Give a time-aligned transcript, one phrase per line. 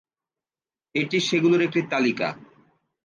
[0.95, 2.27] এটি সেগুলোর একটি তালিকা।